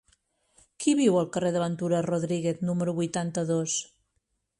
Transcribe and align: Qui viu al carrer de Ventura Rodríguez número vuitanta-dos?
Qui 0.85 0.93
viu 0.99 1.17
al 1.19 1.27
carrer 1.35 1.51
de 1.57 1.61
Ventura 1.63 1.99
Rodríguez 2.07 2.65
número 2.71 2.97
vuitanta-dos? 3.01 3.77